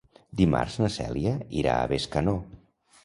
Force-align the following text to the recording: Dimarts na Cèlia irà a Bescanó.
Dimarts 0.39 0.77
na 0.83 0.89
Cèlia 0.95 1.33
irà 1.65 1.77
a 1.83 1.87
Bescanó. 1.93 2.39